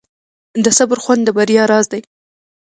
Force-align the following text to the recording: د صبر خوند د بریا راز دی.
د 0.63 0.65
صبر 0.77 0.97
خوند 1.03 1.21
د 1.25 1.29
بریا 1.37 1.63
راز 1.71 1.85
دی. 1.91 2.01